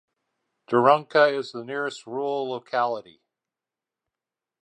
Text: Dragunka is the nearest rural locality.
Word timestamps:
Dragunka 0.67 1.31
is 1.31 1.51
the 1.51 1.63
nearest 1.63 2.07
rural 2.07 2.49
locality. 2.49 3.21